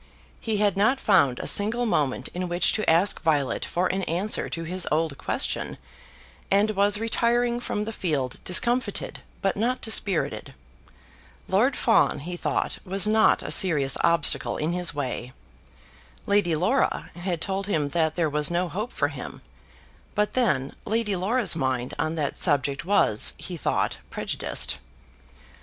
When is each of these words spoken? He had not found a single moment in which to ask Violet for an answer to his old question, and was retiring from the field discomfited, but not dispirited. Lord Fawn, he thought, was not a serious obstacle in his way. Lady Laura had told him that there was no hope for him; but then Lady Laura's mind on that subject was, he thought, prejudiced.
He 0.39 0.57
had 0.57 0.75
not 0.77 0.99
found 0.99 1.37
a 1.37 1.45
single 1.45 1.85
moment 1.85 2.27
in 2.29 2.49
which 2.49 2.73
to 2.73 2.89
ask 2.89 3.21
Violet 3.21 3.63
for 3.63 3.85
an 3.85 4.01
answer 4.05 4.49
to 4.49 4.63
his 4.63 4.87
old 4.91 5.15
question, 5.19 5.77
and 6.49 6.71
was 6.71 6.97
retiring 6.97 7.59
from 7.59 7.85
the 7.85 7.91
field 7.93 8.39
discomfited, 8.43 9.19
but 9.43 9.55
not 9.55 9.79
dispirited. 9.79 10.55
Lord 11.47 11.75
Fawn, 11.77 12.21
he 12.21 12.35
thought, 12.35 12.79
was 12.83 13.05
not 13.05 13.43
a 13.43 13.51
serious 13.51 13.95
obstacle 14.03 14.57
in 14.57 14.73
his 14.73 14.91
way. 14.91 15.33
Lady 16.25 16.55
Laura 16.55 17.11
had 17.13 17.39
told 17.39 17.67
him 17.67 17.89
that 17.89 18.15
there 18.15 18.27
was 18.27 18.49
no 18.49 18.69
hope 18.69 18.91
for 18.91 19.09
him; 19.09 19.43
but 20.15 20.33
then 20.33 20.73
Lady 20.83 21.15
Laura's 21.15 21.55
mind 21.55 21.93
on 21.99 22.15
that 22.15 22.39
subject 22.39 22.85
was, 22.85 23.33
he 23.37 23.55
thought, 23.55 23.99
prejudiced. 24.09 24.79